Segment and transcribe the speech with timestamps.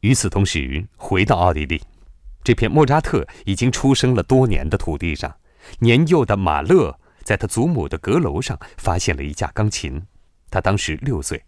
[0.00, 1.82] 与此同时，回到奥地利，
[2.44, 5.34] 这片莫扎特已经出生了多年的土地上，
[5.80, 10.00] 年幼的马勒在他祖母的阁楼上发现了一架钢琴，
[10.50, 11.42] 他当时六岁。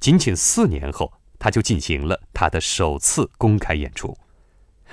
[0.00, 4.16] 仅仅四年后，他就进行了他的首次公开演出。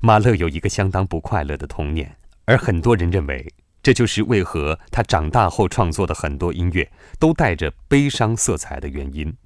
[0.00, 2.16] 马勒有一个相当不快乐的童年，
[2.46, 3.52] 而很多人认为
[3.82, 9.36] 这就是为何他长大后创作的很多音乐都带着悲伤色彩的原因。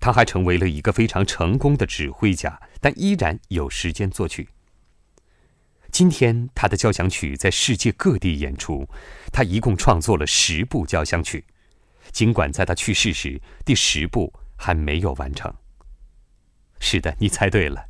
[0.00, 4.48] 他还成为了一个非常成功的指挥家，但依然有时间作曲。
[5.90, 8.88] 今天，他的交响曲在世界各地演出，
[9.32, 11.44] 他一共创作了十部交响曲。
[12.12, 15.52] 尽管在他去世时，第十部还没有完成。
[16.78, 17.86] 是的，你猜对了，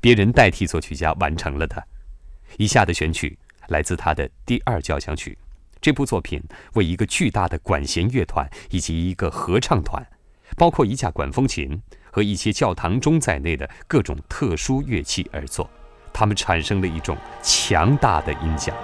[0.00, 1.86] 别人代替作曲家完成了的。
[2.58, 5.38] 以下的选曲来自他的第二交响曲。
[5.80, 6.42] 这部作品
[6.74, 10.06] 为一个巨大的管弦乐团以及一个合唱团，
[10.56, 11.80] 包括一架管风琴
[12.10, 15.68] 和一些教堂钟在内的各种特殊乐器而作，
[16.12, 18.74] 它们产生了一种强大的音响。